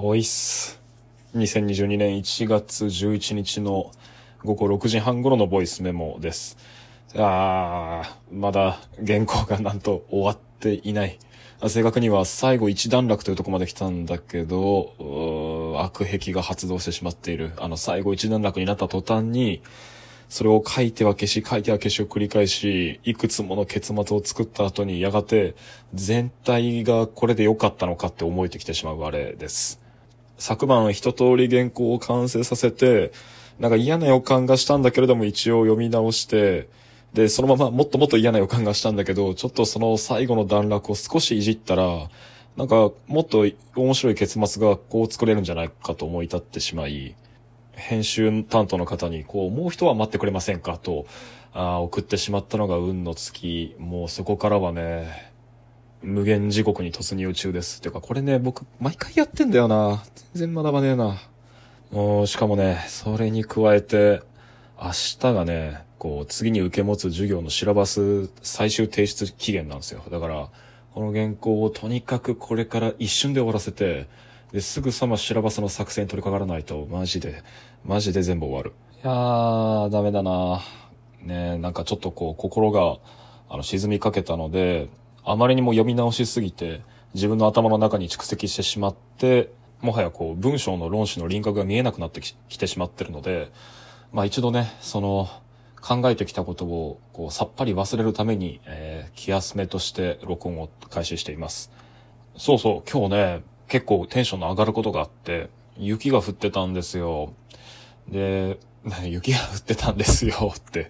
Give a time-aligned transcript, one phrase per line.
[0.00, 0.80] おいっす。
[1.34, 3.90] 2022年1月11日の
[4.44, 6.56] 午後6時半頃のボイスメモです。
[7.16, 11.18] あー、まだ原稿がなんと終わっていない。
[11.66, 17.50] 正確には最後一段落というとこまで来たんだけど、悪癖が発動してしまっている。
[17.56, 19.62] あの最後一段落になった途端に、
[20.28, 25.56] それを書いては消し、書いては消しを繰り返し、いくつもの結末を作った後に、やがて
[25.92, 29.87] 全体がこれで良かったのかって思えてきてしまうあれです。
[30.38, 33.12] 昨晩一通り原稿を完成させて、
[33.58, 36.68] なんか嫌な予感がしたんだけれども一応読み直して、
[37.12, 42.08] で、そのままもっともっと嫌な予感がしたんだけど、ちょっとその最後の段落を少しいじったら、
[42.56, 47.14] なんかもっと面白い結末がこう作れるんじゃないかと思い立ってしまい、
[47.72, 51.06] 編集担当の方に、こう、もう一は待ってくれませんかと、
[51.52, 53.74] あ送ってしまったのが運の月。
[53.78, 55.27] もうそこからはね、
[56.02, 57.80] 無限地獄に突入中です。
[57.80, 60.02] てか、これね、僕、毎回やってんだよな。
[60.34, 61.18] 全然学ばねえな。
[61.90, 64.22] もう、しかもね、それに加えて、
[64.80, 70.02] 明日がね、こう、次に受け持つ授業のシラバス最終提出期限なんですよ。
[70.10, 70.48] だから、
[70.94, 74.08] この原稿をとにかくこれから一瞬で終わらせて、
[74.52, 77.42] で、すぐさまシラバスの作成に取り掛からないと、マジで、
[77.84, 78.72] マジで全部終わる。
[79.02, 80.60] いやー、ダメだな
[81.22, 82.98] ねなんかちょっとこう、心が、
[83.48, 84.88] あの、沈みかけたので、
[85.30, 86.82] あまりにも読み直しすぎて、
[87.14, 93.50] 自分の頭の中に蓄積してしまって、もはやこう、文章の論旨の輪郭が見えなくなってきてしまってるので、
[94.12, 95.28] まあ一度ね、その、
[95.80, 101.70] 考えてきたことを、こう、さっぱり忘れるために、えー、気休めとして録音を開始しています。
[102.36, 107.32] そうそう、今日ね、結構テンションの上がることがあって、雪が降ってたんですよ。
[108.08, 108.58] で、
[109.04, 110.88] 雪が降ってたんですよって、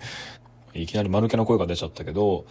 [0.75, 2.47] いきなり丸気の声が出ちゃったけど、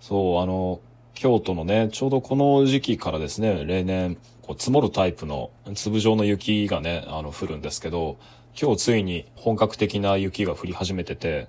[0.00, 0.80] そう、あの、
[1.14, 8.18] 京都のね、ちょうどこの時期からですね、例年、こう積もるタイプの粒状の雪がね、あの、降るんですけど、
[8.60, 11.48] 今日ついに本格的な雪が降り始めてて、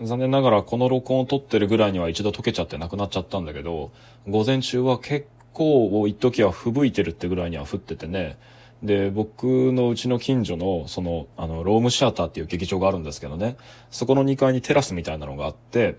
[0.00, 3.92] 残念ながらこの録音を撮ってるぐらいには一度溶けちゃってなくなっちゃったんだけど、
[4.28, 8.38] 午前中は結構一時は吹雪いてるってぐらいには降っててね、
[8.82, 13.56] で、僕のうちの近所の、その、あの、ロームシアターっていう劇場があるんですけどね、
[13.90, 15.98] そこの2階にテラスみたいなのがあって、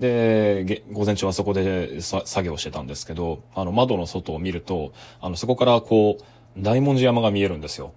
[0.00, 6.24] で、午前中はそこで作業してたんですけど、あの、窓の外を見ると、あの、そこからこう、
[6.60, 7.92] 大文字山が見えるんですよ。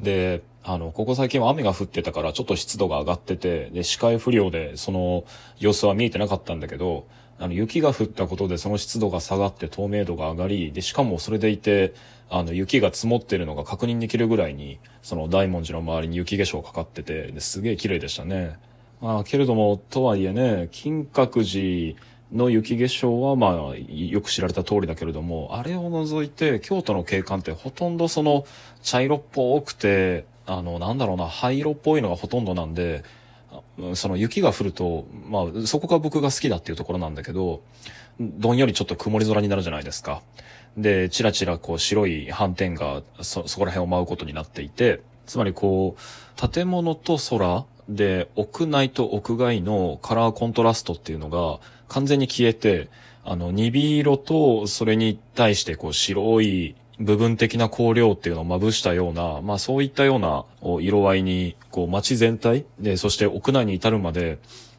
[0.00, 5.24] で、あの、ここ最近は雨が降ってたからちょっと湿度が上がってて、で、視界不良でその
[5.58, 7.06] 様子は見えてなかったんだけど、
[7.38, 11.94] あの、雪が降ったことでその湿度が下がって透明度が上がり、で、しかもそれでいて、
[12.30, 18.58] あの、雪が積もってるのが確認できるぐらいに、その大文字の周りに雪化粧かかってて、ですげえ綺麗でしたね。
[19.00, 22.00] まあ、けれども、とはいえね、金閣寺
[22.32, 28.46] の雪化粧はまあ、よく知られた通りだけれども、あれを除いて、京都の景観ってほとんどその、
[28.82, 33.02] 茶色っぽくて、あの、なんだろうな、灰色っぽいのがほとんどなんで、
[33.94, 37.62] その雪が降ると、まあ、そこが僕が好きだっていうところなんだけど、
[38.20, 40.22] どんよりちょっと曇り空になるじゃないですか。
[40.76, 52.88] で、ちらちらこう白い斑点がそ、そこら辺を舞うことになっていて、つまりこう、建物と空で、屋内と屋外のカラーコントラストっていうのが完全に消えて、
[53.24, 60.44] あの、鈍色とそれに対してこう白い部分的な光量っていうのをまぶしたような、まあそういったような
[60.80, 64.38] 色合いに、こう街全体で、そして屋内に至るまで、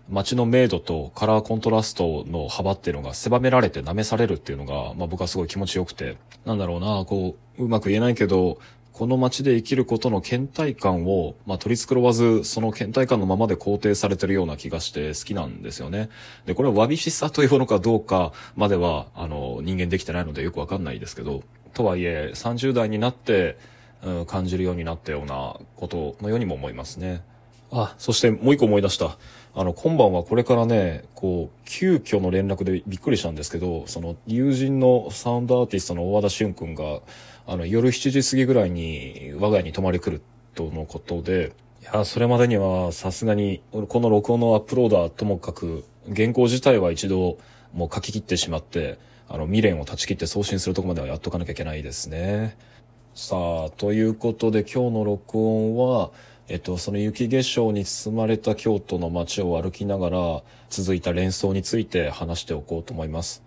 [0.09, 8.59] 街の明度とカラーコントラストの幅っていうのが狭められて舐めされるっていうのが、まあ僕はすごい気持ちよくて、なんだろうな、こう、うまく言えないけど、
[8.96, 16.09] この街で生きることの倦怠感を、まあ、取り繕わず、その倦怠感のままで肯定されてるような気がして好きなんですよね。
[16.46, 21.44] で、これはわびしさというものかどうかまでは、あの、人間できてないのでよくわかんないですけど、
[21.75, 23.58] とはいえ、30代になって、
[24.03, 27.22] うん、感じるようになったようなことのようにも思いますね。
[27.72, 29.18] あ、そしてもう一個思い出した。
[29.53, 37.02] あの、今晩はこれからね、こう、急遽の連絡でびっくりしたんですけど、その、友人のサウンドアーティストの大和田俊くんが、
[37.46, 40.22] あの、夜7時過ぎぐらいに我が家に泊まり来る
[40.55, 45.84] とのことで、いや、それまでにはさすがに、この録音のアップロードはともかく、
[46.16, 47.38] 原稿自体は一度
[47.73, 52.57] もう書き切ってしまって、あの、未練を断ち切って送信するとこまではやっとかなきゃいけないですね。
[53.13, 56.11] さあ、ということで今日の録音は、
[56.47, 63.41] えっと、その雪化粧に包まれた京都の街を歩きながら続いた連想について話しておこうと思います。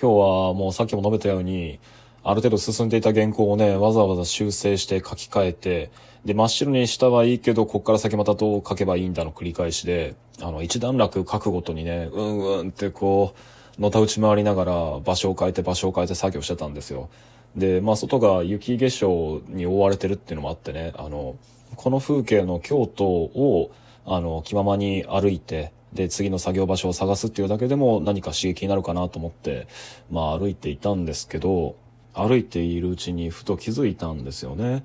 [0.00, 1.78] 今日はもうさっきも述べたように、
[2.22, 5.90] ある程度進んでいた原稿をね、わざわざ修正して書き換えて、
[6.24, 13.38] で、真っ白にしたはいいけど、こっから先またどう書けばいいんだの繰り返しで、あの、一段落書くごとにね、うんうんってこう、
[13.78, 17.08] のた打ち回りながら場所を変えて場所を変えて作業してたんですよ。
[17.56, 21.36] で、まあ外が雪化粧に覆われてるっていうのもあってね、あの、
[21.76, 23.70] この風景の京都を、
[24.06, 29.66] あの、気ままに歩いて、で、次の作業場所を探すっていうだけでも何か刺激になるかなと思って、
[30.10, 31.76] まあ歩いていたんですけど、
[32.12, 34.84] 歩いているうちにふと気づいたんですよね。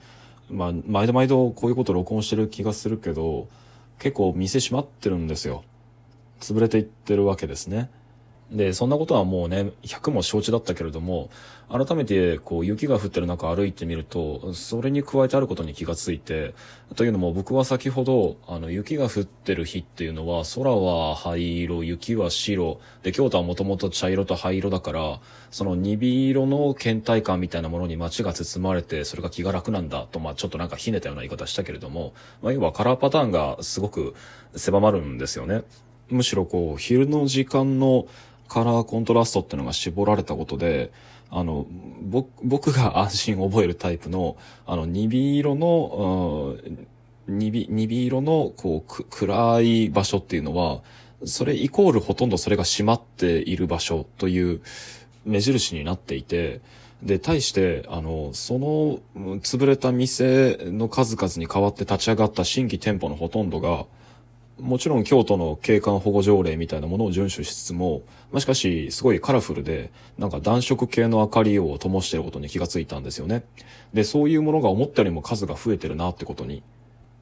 [0.49, 3.47] まあ、毎度毎度こういうこと録音してる気がするけど、
[3.99, 5.63] 結構店閉まってるんですよ。
[6.39, 7.89] 潰れていってるわけですね。
[8.51, 11.29] で、そんなことはもうね、100も承知だったけれども、
[11.67, 16.53] 改めてこう雪が降ってる中歩いてみると、それに加えてあることに気がついて、
[16.95, 25.19] というのも僕は先ほど、あの雪が降ってる日っていうのは、空は灰色、雪は白、で、京都はもともと茶色と灰色だから、
[25.49, 32.13] その鈍色の倦怠感みたいなものに街が包まれて、それが気が楽なんだと、まあちょっとなんかひねたような言い方したけれども、
[32.43, 34.13] まあ要はカラーパターンがすごく
[34.55, 35.63] 狭まるんですよね。
[36.09, 38.05] むしろこう、昼の時間の
[38.47, 40.91] カラーコントラストっていうのが絞られたことで、
[41.29, 41.65] あの、
[42.01, 46.55] 僕、僕が 安心を覚えるタイプの、あの、鈍色の、
[47.27, 50.81] 鈍、鈍色の、こう、暗い場所っていうのは、
[51.23, 54.61] それイコールほとんどそれが閉まっている場所という
[55.25, 56.61] 目印になっていて、
[57.01, 58.99] で、対して、あの、その、
[59.39, 63.85] 潰れた店の数々に代わって立ち上がった新規店舗のほとんどが、
[64.59, 73.43] もちろん京都の景観保護条例みたいなものを遵守しつつも、まあ、しかし、すごいカラフルで、なんか暖色系の明かりを灯していることに気がついたんですよね。
[73.93, 76.63] で、そういうものが思ったよりも数が増えてるなってことに。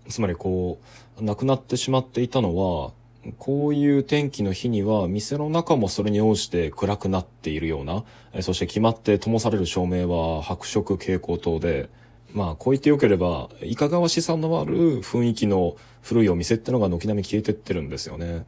[0.09, 0.77] つまりこ
[1.19, 2.91] う、亡くなってしまっていたのは、
[3.39, 8.03] こういう天気の日には店の中もそれに応じて暗くなっているような、
[8.41, 11.89] そして決まって灯される照明は白色蛍光灯で、
[12.33, 18.45] まあ、こう言ってよければ、いかがわしさのある雰囲気の古いお店ってのが軒並み消えてってるんですよね。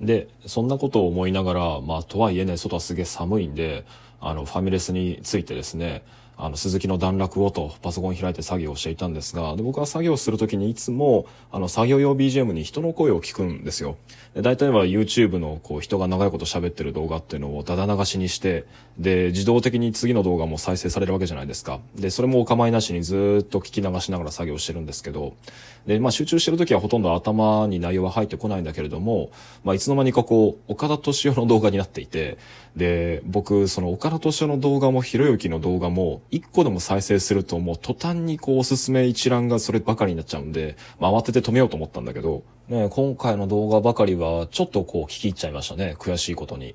[0.00, 3.84] で、そんなことを思いながら、まあ、とはいえね、外はすげえ寒いんで、
[4.20, 6.02] あの、ファミレスについてですね、
[6.36, 13.96] あの、鈴木の段落をとパソコン開いて作業をしていたんですが、で僕は作業するときにいつも、あの、作業用 BGM に人の声を聞くんですよ。
[14.34, 18.64] で大体は YouTube のこう人が長いこと喋ってる動画っていうのをだだ流しにして、
[18.98, 21.80] で、自動的に次の動画も再生されるわけじゃないですか。
[21.94, 25.34] で、それもお構いなしにずっと聞き流しながら作業してるんですけど、
[25.86, 29.30] で、まあ集中してるときはほとんど頭に内容は入ってこないんだけれども、
[29.64, 32.38] まあいつの間にかこう、岡田敏夫の動画になっていて、
[32.76, 45.96] で、僕、その岡田敏夫の動画もひろゆきの動画も、一個でも再生するともう途端にこうおすすめ一覧がそればかりになっちゃうんで、まあ慌てて止めようと思ったんだけど、ね、今回の動画ばかりはちょっとこう聞き入っちゃいましたね。
[45.98, 46.74] 悔しいことに。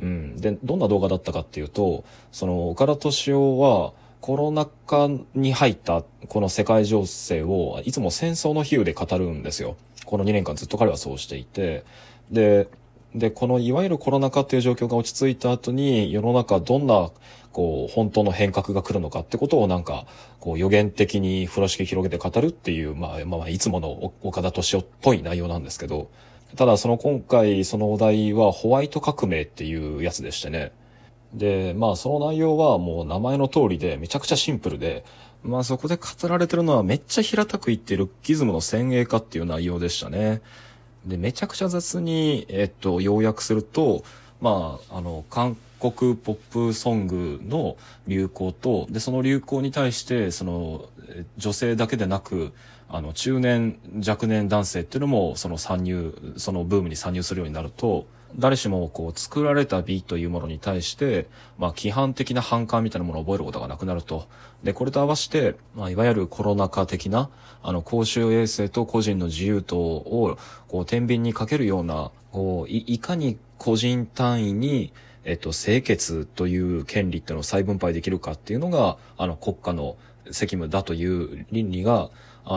[0.00, 0.36] うん。
[0.36, 9.76] で、どんな動画だったかっていうと、その岡田敏夫は、コロナ禍に入ったこの世界情勢をいつも戦争の比喩で語るんですよ。
[10.06, 11.84] この2年間ずっと彼はそうしていて。
[12.30, 12.68] で、
[13.16, 17.10] で、このいわゆるコロナ禍っていう状況が落ち着いた後に世の中どんな
[17.52, 20.06] こう本当の変革が来るのかってことをなんか
[20.40, 26.10] こう予言的に風呂敷広げて語るっていう、まあ、まあ、いつもの岡田敏夫っぽい内容なんですけど、
[26.56, 30.72] ただその今回そのお題はホワイト革命っていうやつでしてね。
[31.34, 35.04] で、まあその内容はもう名前の通りでめちゃくちゃシンプルで、
[35.42, 40.42] まあそこで語られてるのはめっちゃ平たく言ってルッキズムの先鋭化っていう内容でしたね。
[41.06, 44.04] で、めちゃくちゃ雑に、えっと、要約すると、
[44.42, 47.76] まあ、あの、韓国ポップソングの
[48.08, 50.86] 流行と、で、その流行に対して、その、
[51.36, 52.52] 女性だけでなく、
[52.88, 58.06] あの、中年、若年男性っていうのも、その参入、そのブームに参入するようになると、
[58.36, 64.26] 誰しもこう作られた美というものに対して、まあ規範的な反感みたいなものを覚えることがなくなると。
[64.64, 67.30] で、これと合わせて、まあいわゆるコロナ禍的な、
[67.62, 74.92] あの公衆衛生と個人の自由とを、こう天秤にかけるような、こうい、いかに個人単位に、
[75.22, 79.96] えっと、清潔という権利っていうのを再分配できるかっていうのが、あの国家の
[80.32, 82.10] 責務だという倫理が、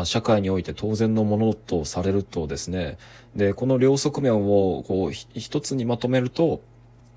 [0.04, 2.98] 社会において当然のものとされるとですね、
[3.36, 6.62] で、この両側面をこう一つにまとめると、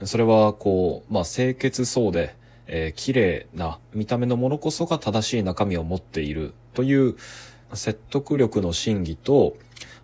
[0.05, 7.17] それはこう、まあ清潔そうで、えー、綺麗な見た目のものこそが正しい中身を持っているという
[7.73, 9.57] 説得力の真偽と、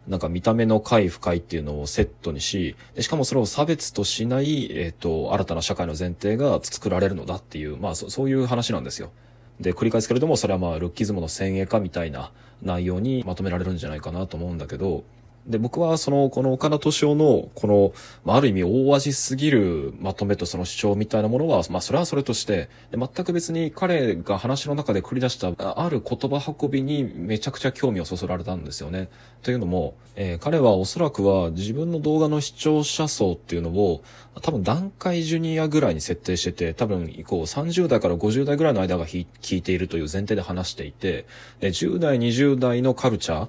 [0.06, 9.12] なんか見た目の快不快っていうのをセットにし、しかもそれを差別としない、えっ、ー、と、新たな社会の前提が作られるのだっていう、まあそそういう話なんですよ。
[9.60, 12.32] で、繰り返すけれども、それはまあ、ルッキズムの先鋭化みたいな
[12.62, 15.04] 内容にまとめられるんじゃないかなと思うんだけど、
[15.46, 17.92] で、僕はその、この岡田敏夫の、この、
[18.24, 29.10] まあ、ある意味大味すぎるまとめとその主張みたいなものは、まあ、それはそれとして、で全く別に彼が話の中で繰り出したある言葉運びにめちゃくちゃ興味をそそられたんですよね。
[29.42, 34.02] というのも、えー、彼はおそらくは自分の動画の視聴者層っていうのを、
[34.40, 41.26] 多分段階ジュニアぐらいに設定してて、多分以降30代から50代ぐらいの間が聞いているという前提で話していて、
[41.60, 43.48] で10代、20代のカルチャー、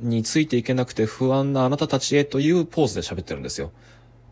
[0.00, 3.72] についていけなくて不安なあなたたちへというポーズで喋ってるんですよ。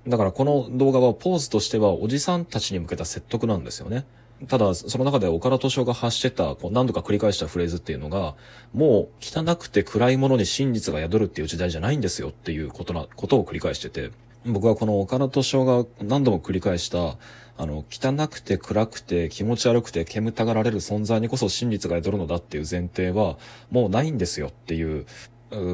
[0.06, 4.04] だからこの動画はポーズとしてはおじさんたちに向けた説得なんですよね。
[4.48, 8.34] ただ、その中で岡田敏夫が発してた、こう何度か繰り返したフレーズっていうのが、
[8.74, 14.10] もう汚くて暗いものに真実が宿るっていう時代じゃないんですよっていうことな、ことを繰り返してて、
[14.44, 17.16] 僕はこの岡田敏夫が何度も繰り返した、
[17.56, 23.38] あの、汚くて暗くて気持ち悪くて煙たがられる存在にこそ真実が宿るのだっていう前提は、
[23.70, 25.06] もうないんですよっていう、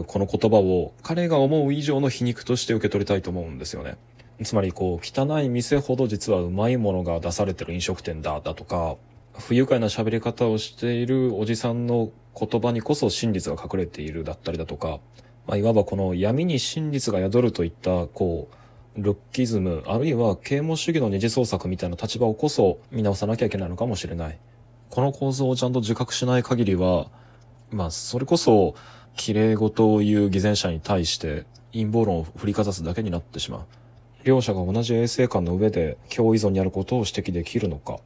[0.07, 3.97] この言葉を彼が思う以上の皮肉として受け取りたいと思うんですよね。
[4.45, 8.97] つまりこう汚い店ほど実はうまいものが出されてる飲食店だだとか
[9.39, 15.01] 不愉快な喋り方をしているおじさんの言葉にこそ真実が隠れているだったりだとか、
[15.47, 18.49] まあ、いわばこの闇に真実が宿るといったこ
[18.97, 24.39] うルッキズムあるいは啓蒙主義の二次創作みたいな立場をこそ見直さなきゃいけないのかもしれない。
[24.91, 27.07] この構造をちゃんと自覚しない限りは、
[27.71, 28.75] まあそれこそ
[29.17, 33.61] 綺麗事を言う偽善者に対して陰謀論を振りかざすだけになってしまう。
[34.23, 37.99] 両者が同じ衛生観の上で共依存にあることを指摘できるのか。